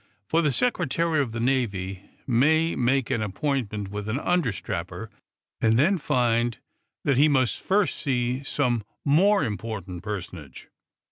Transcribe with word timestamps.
For 0.27 0.41
the 0.41 0.51
Secretary 0.51 1.21
of 1.21 1.31
the 1.31 1.39
Navy 1.39 2.09
may 2.25 2.75
make 2.75 3.11
an 3.11 3.21
appointment 3.21 3.89
with 3.91 4.09
an 4.09 4.17
understrapper, 4.19 5.11
and 5.61 5.77
then 5.77 5.99
find 5.99 6.57
that 7.03 7.17
he 7.17 7.29
must 7.29 7.61
first 7.61 7.97
see 7.99 8.43
some 8.43 8.83
more 9.05 9.43
important 9.43 10.01
personage. 10.01 10.69